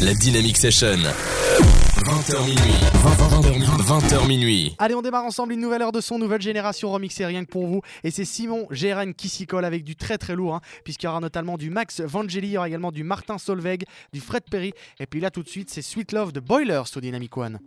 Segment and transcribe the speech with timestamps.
[0.00, 0.96] La Dynamic Session.
[0.96, 2.78] 20h minuit.
[3.84, 4.76] 20h, minuit.
[4.78, 7.66] Allez, on démarre ensemble une nouvelle heure de son, nouvelle génération remixée rien que pour
[7.66, 7.82] vous.
[8.04, 11.08] Et c'est Simon Géren qui s'y colle avec du très très lourd, hein, puisqu'il y
[11.08, 14.72] aura notamment du Max Vangeli, il y aura également du Martin Solveig, du Fred Perry.
[15.00, 17.58] Et puis là, tout de suite, c'est Sweet Love de Boilers sur Dynamic One.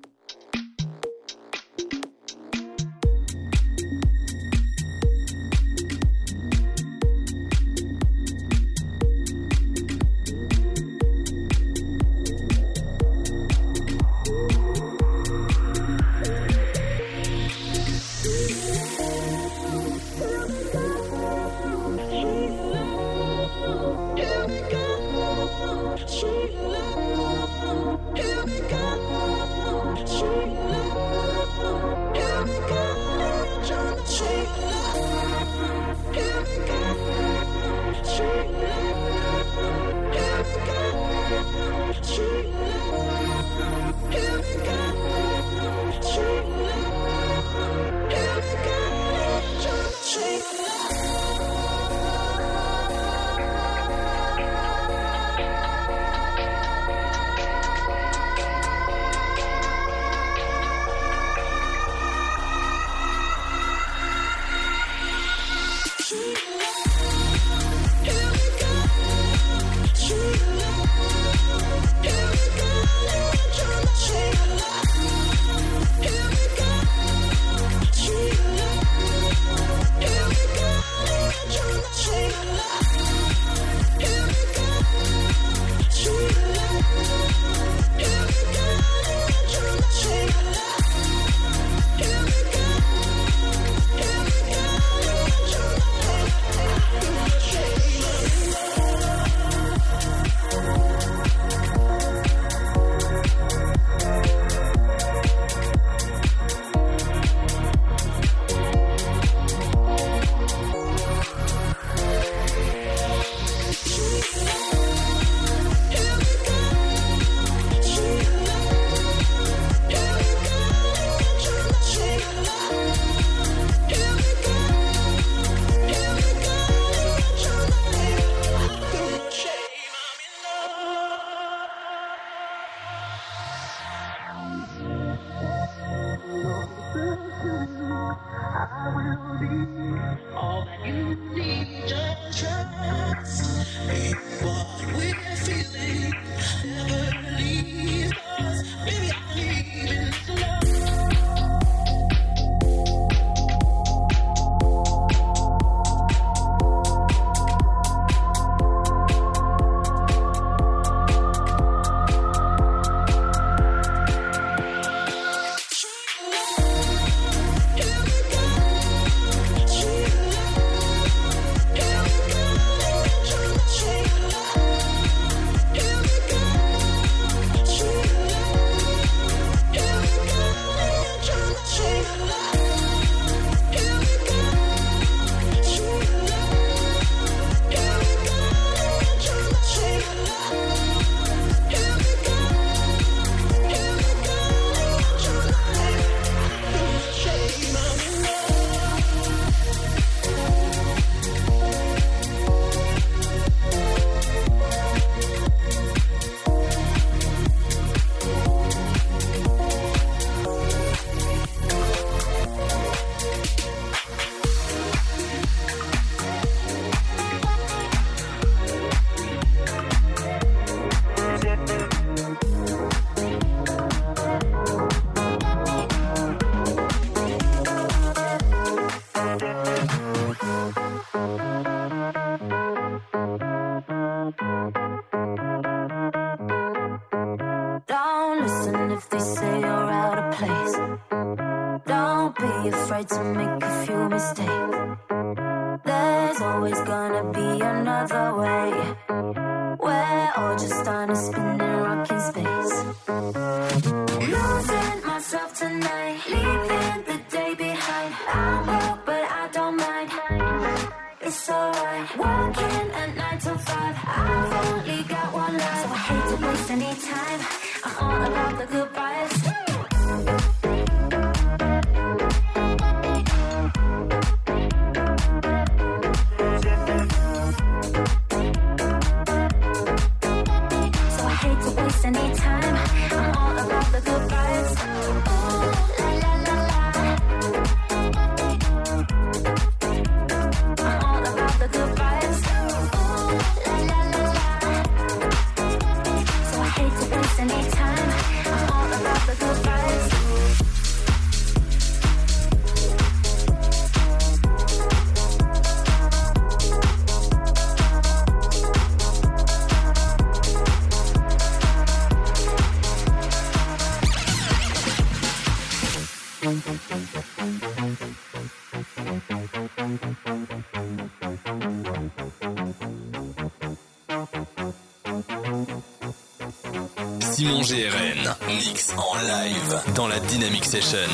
[327.41, 331.09] Simon GRN mix en live dans la Dynamic Session.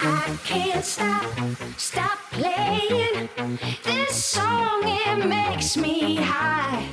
[0.00, 1.24] I can't stop,
[1.76, 3.28] stop playing
[3.82, 4.84] this song.
[4.84, 6.84] It makes me high.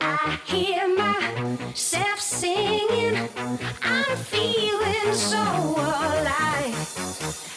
[0.00, 3.28] I hear myself singing.
[3.82, 6.76] I'm feeling so alive.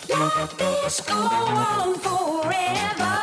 [0.09, 3.13] Let this go on forever.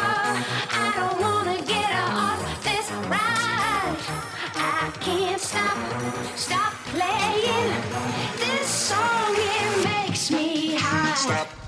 [0.71, 3.38] I don't wanna get off this ride.
[5.01, 5.77] can't stop,
[6.37, 7.73] stop playing
[8.37, 9.35] this song.
[9.37, 11.15] It makes me high.
[11.15, 11.68] Stop.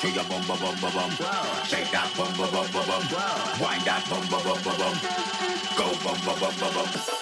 [0.00, 1.10] to your bum bum bum bum bum.
[1.64, 3.02] Shake that bum bum bum bum bum.
[3.60, 4.94] Wind that bum bum bum bum bum.
[5.76, 7.15] Go bum bum bum bum bum.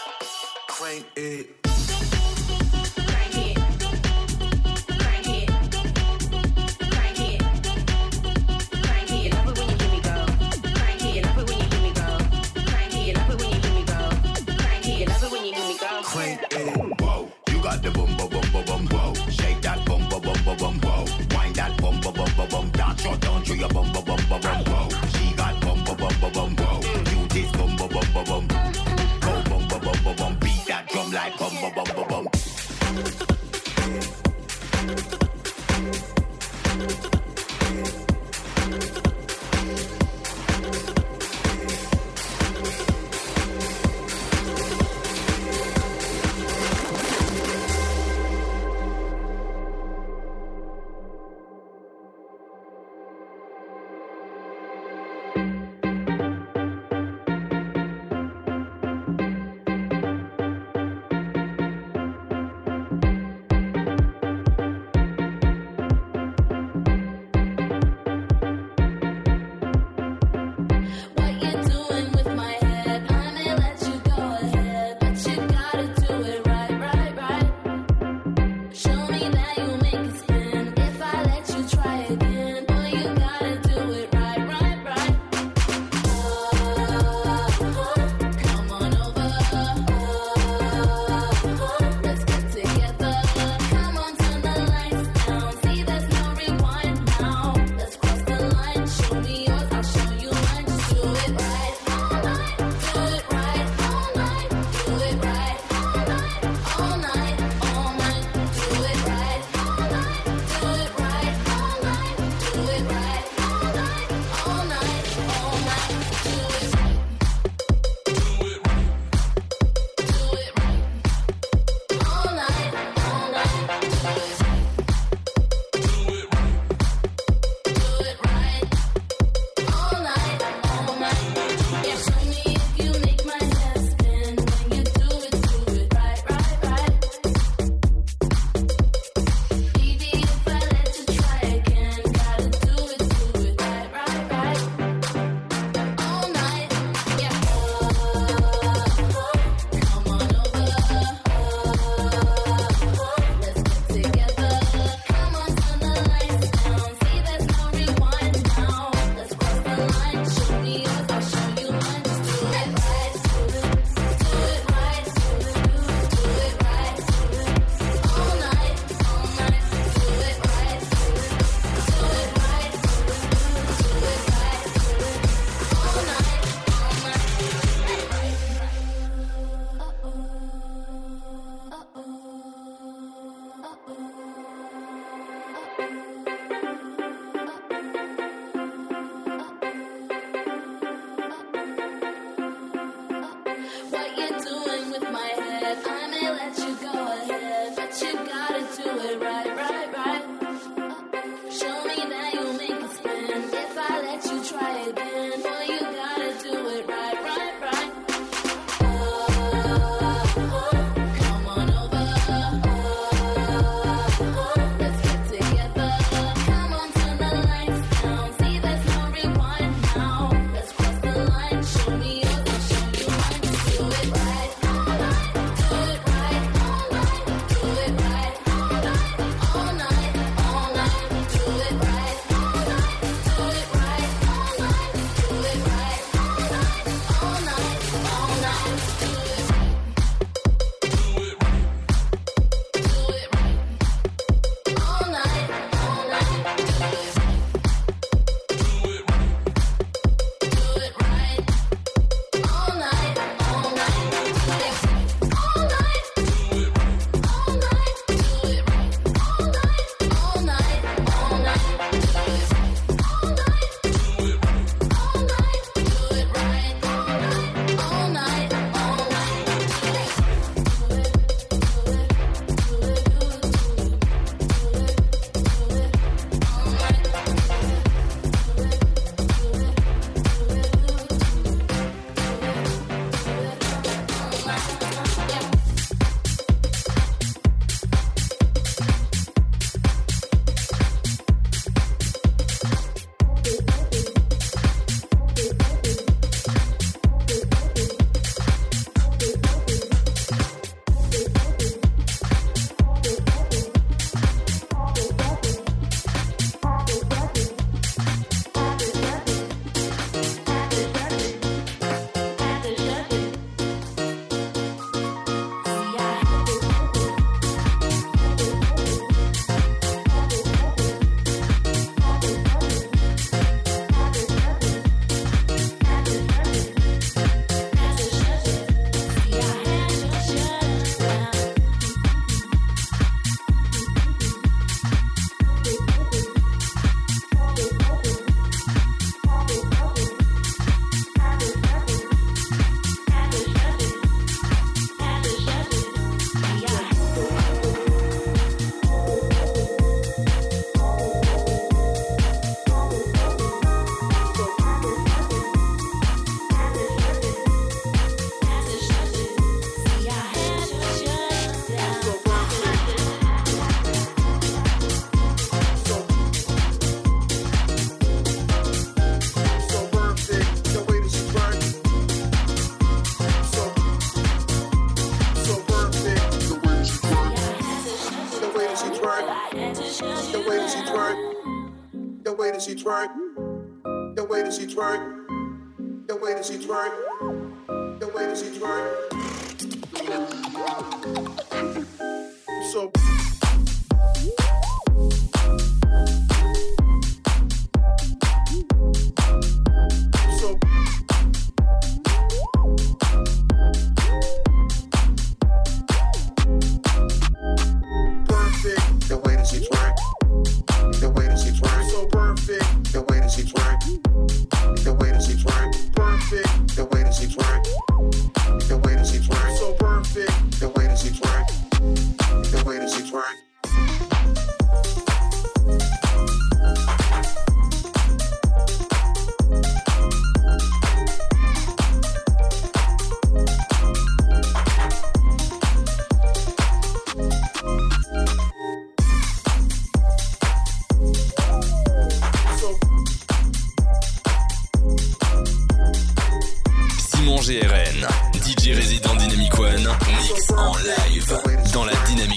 [382.85, 383.24] She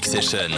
[0.07, 0.51] Session.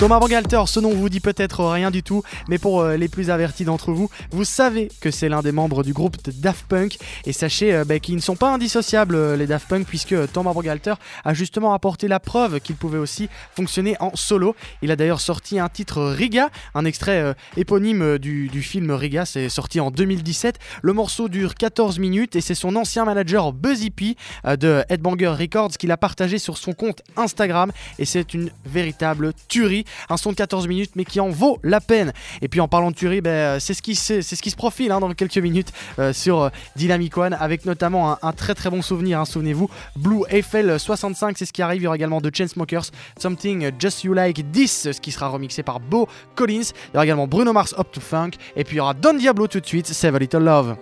[0.00, 3.28] Thomas Bangalter, ce nom vous dit peut-être rien du tout, mais pour euh, les plus
[3.28, 6.96] avertis d'entre vous, vous savez que c'est l'un des membres du groupe de Daft Punk,
[7.30, 10.26] et sachez euh, bah, qu'ils ne sont pas indissociables, euh, les Daft Punk, puisque euh,
[10.26, 14.56] Thomas Bangalter a justement apporté la preuve qu'il pouvait aussi fonctionner en solo.
[14.82, 19.78] Il a d'ailleurs sorti un titre Riga, un extrait éponyme du, film Riga, c'est sorti
[19.78, 20.58] en 2017.
[20.82, 25.76] Le morceau dure 14 minutes, et c'est son ancien manager Buzzy P de Headbanger Records
[25.78, 29.84] qui l'a partagé sur son compte Instagram, et c'est une véritable tuerie.
[30.08, 32.12] Un son de 14 minutes, mais qui en vaut la peine.
[32.42, 35.38] Et puis en parlant de tuerie, euh, c'est ce, qui se- profile hein, dans quelques
[35.38, 35.72] minutes
[36.12, 39.68] sur euh, Dynamic Avec notamment un, très très bon souvenir, hein, souvenez-vous.
[39.96, 41.82] Blue Eiffel 65, c'est ce qui arrive.
[41.82, 45.62] Il y aura également The Chainsmokers, Something Just You Like This, ce qui sera remixé
[45.62, 46.70] par Bo Collins.
[46.88, 48.30] Il y aura également Bruno Mars Up to Funk.
[48.56, 50.76] Et puis il y aura Don Diablo tout de suite, Save a Little Love.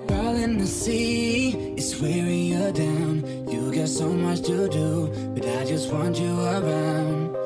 [3.86, 7.38] So much to do, but I just want you around.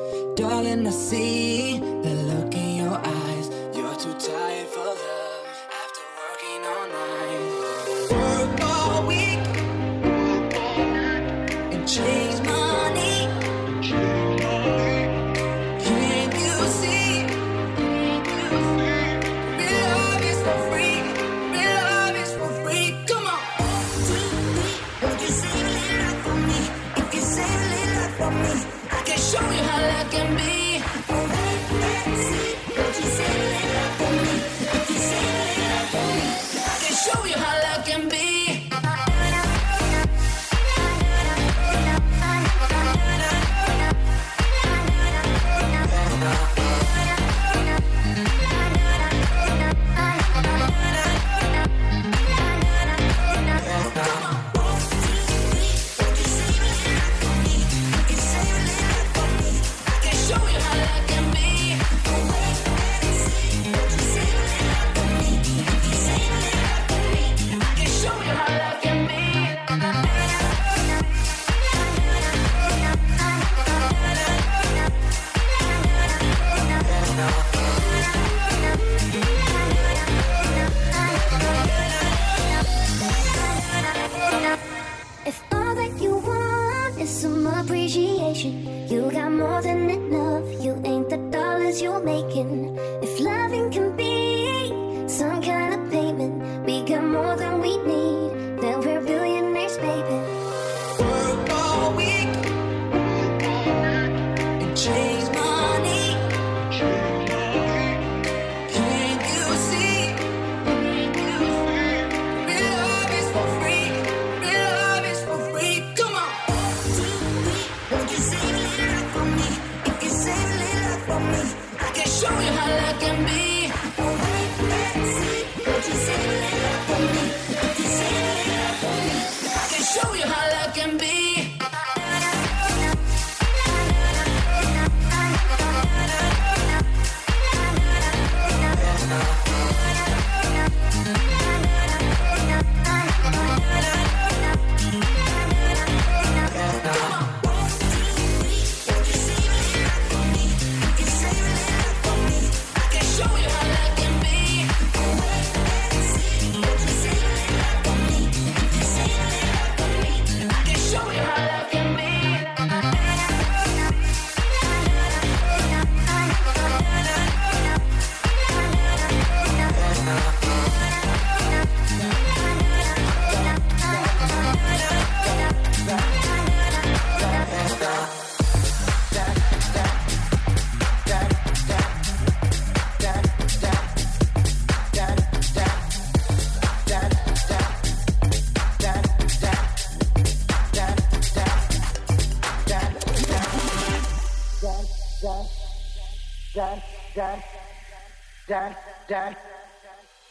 [199.13, 199.37] Jag,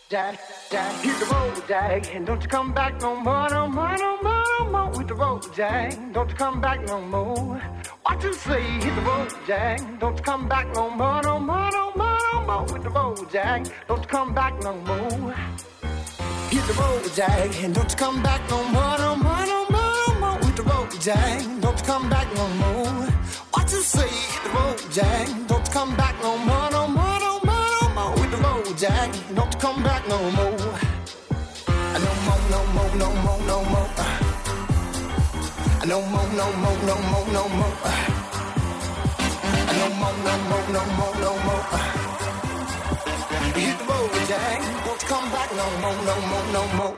[0.10, 0.40] Jack,
[0.72, 0.92] Jack.
[1.04, 4.44] Hit the road, Jack, and don't you come back no more, no more, no more,
[4.60, 4.98] no more.
[4.98, 7.62] Hit the road, Jack, don't you come back no more.
[8.02, 8.64] What you say?
[8.64, 12.42] Hit the road, Jack, don't you come back no more, no more, no more, no
[12.42, 12.68] more.
[12.74, 15.36] Hit the road, Jack, don't you come back no more.
[16.50, 19.94] Hit the road, Jack, and don't you come back no more, no more, no more,
[20.08, 20.40] no more.
[20.40, 23.06] Hit the road, Jack, don't you come back no more.
[23.54, 24.10] What you say?
[24.10, 26.71] Hit the road, Jack, don't you come back no more,
[35.84, 37.74] No more, no more, no more, no more.
[39.80, 41.64] No more, no more, no more, no more.
[43.56, 44.62] Hit the road, Jack.
[44.86, 46.98] You come back no more, no more, no more.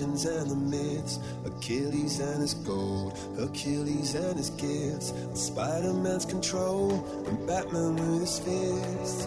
[0.00, 7.04] legends and the myths, Achilles and his gold, Achilles and his gifts, Spider Man's control,
[7.26, 9.26] and Batman with his fists.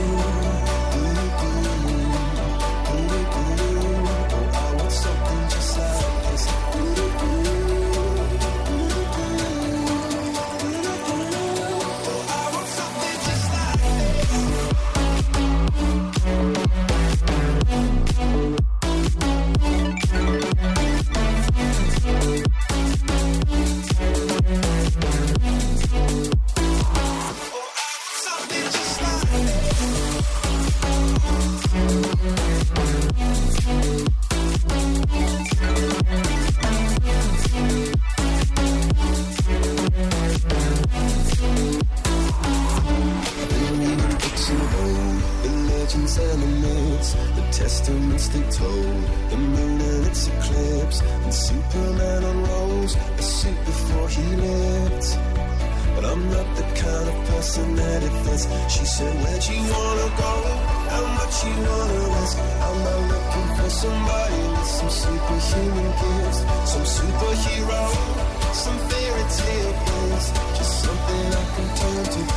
[71.11, 71.69] something I can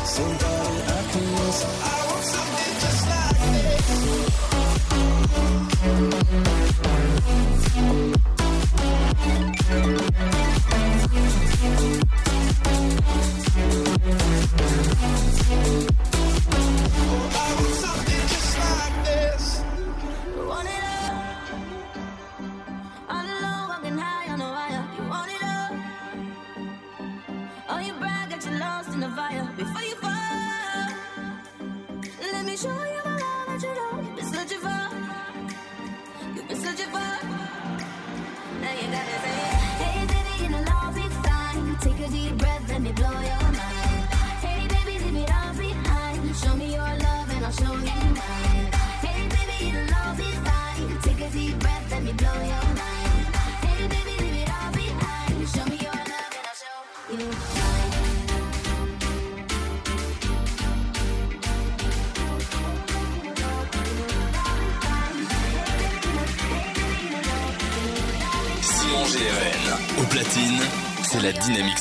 [0.05, 1.27] somebody I can.
[1.83, 3.39] I want something just like
[6.49, 6.64] this.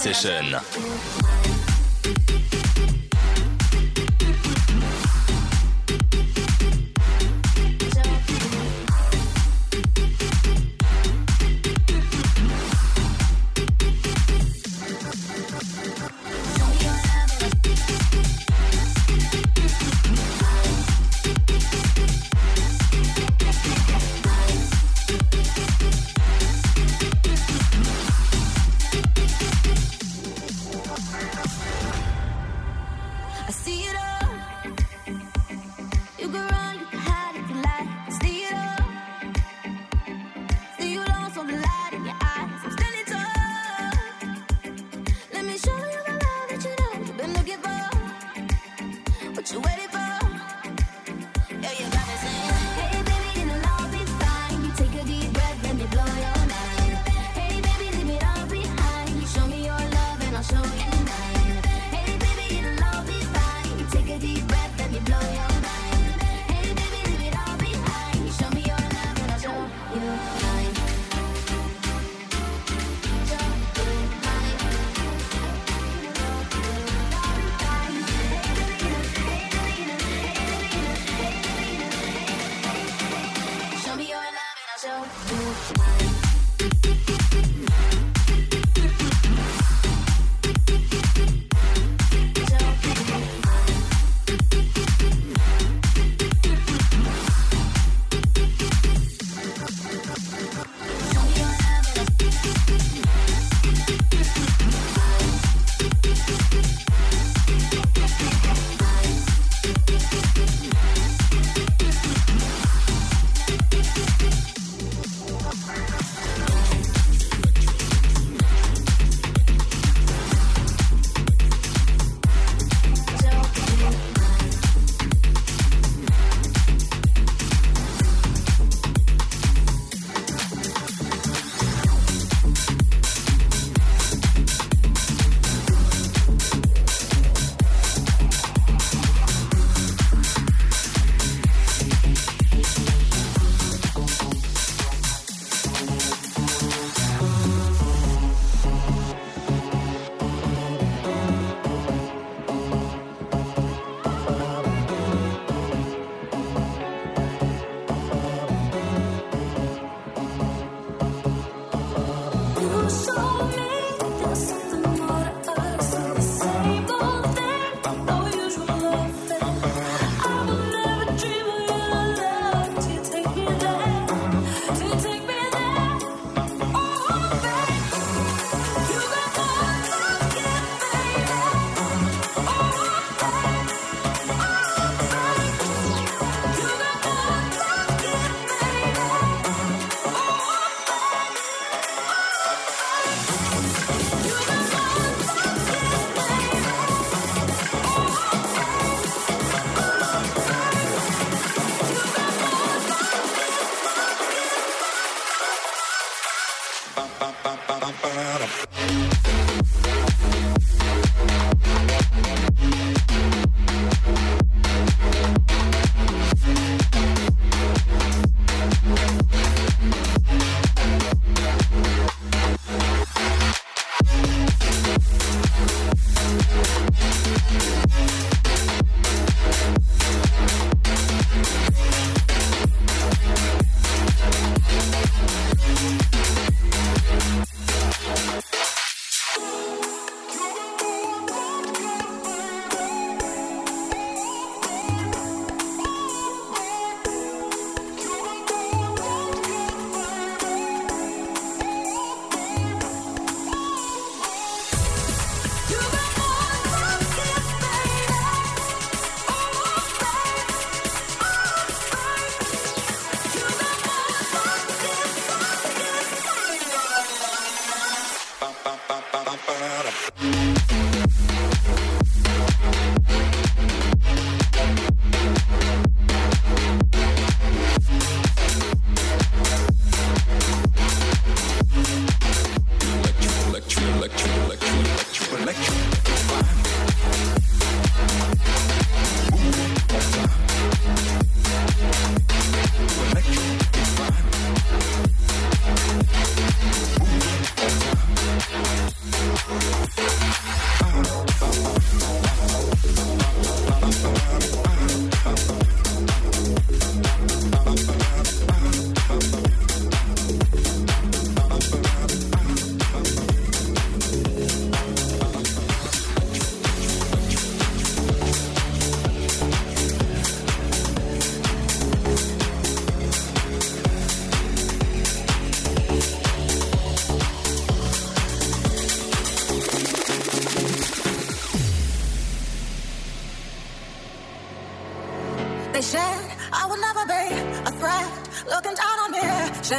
[0.04, 0.72] Session.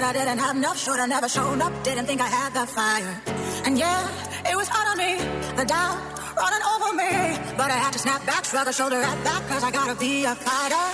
[0.05, 3.23] I didn't have enough, should've never shown up, didn't think I had the fire.
[3.65, 4.07] And yeah,
[4.51, 5.17] it was hard on me,
[5.57, 5.97] the doubt
[6.37, 7.13] running over me.
[7.57, 10.27] But I had to snap back, shrug a shoulder at that, cause I gotta be
[10.27, 10.94] a fighter.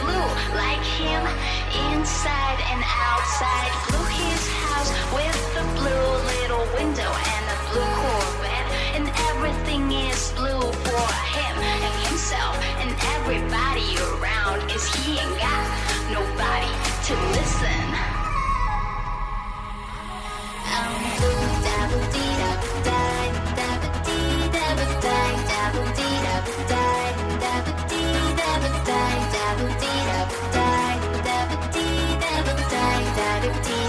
[0.00, 1.22] blue like him,
[1.90, 3.70] inside and outside.
[3.88, 8.68] Blue his house with the blue little window and a blue Corvette.
[8.96, 11.06] And everything is blue for
[11.36, 14.70] him and himself and everybody around.
[14.70, 15.64] Is he ain't got
[16.12, 16.72] nobody
[17.06, 17.82] to listen.
[20.76, 22.00] I'm blue, da, da,
[22.38, 22.99] da, da.
[33.40, 33.79] productivity.